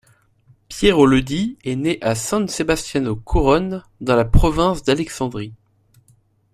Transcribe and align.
Piero 0.67 1.05
Leddi 1.05 1.59
est 1.63 1.75
né 1.75 1.99
à 2.01 2.15
San 2.15 2.47
Sebastiano 2.47 3.15
Curone 3.17 3.83
dans 3.99 4.15
la 4.15 4.25
Province 4.25 4.81
d'Alexandrie. 4.81 5.53